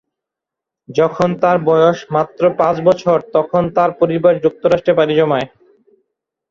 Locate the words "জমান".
5.15-5.45